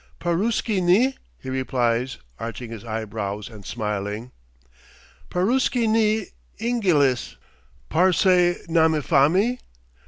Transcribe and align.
"Paruski 0.19 0.81
ni?" 0.81 1.15
he 1.37 1.51
replies, 1.51 2.17
arching 2.39 2.71
his 2.71 2.83
eyebrows 2.83 3.47
and 3.47 3.63
smiling. 3.63 4.31
"Paruski 5.29 5.85
ni; 5.87 6.25
Ingilis." 6.59 7.35
"Parsee 7.87 8.55
namifami?" 8.67 9.59